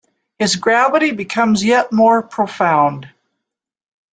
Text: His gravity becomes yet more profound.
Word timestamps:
His 0.39 0.55
gravity 0.55 1.11
becomes 1.11 1.63
yet 1.63 1.93
more 1.93 2.23
profound. 2.23 3.07